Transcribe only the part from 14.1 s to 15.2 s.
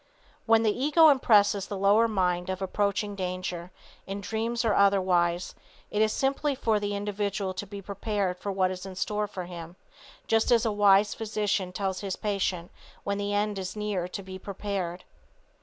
be prepared.